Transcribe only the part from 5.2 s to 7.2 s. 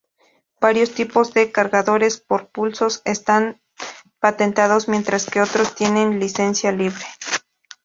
que otros tienen licencia libre.